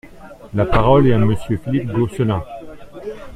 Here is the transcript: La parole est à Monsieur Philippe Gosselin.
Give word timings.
La 0.55 0.65
parole 0.65 1.05
est 1.05 1.13
à 1.13 1.19
Monsieur 1.19 1.57
Philippe 1.57 1.91
Gosselin. 1.91 2.43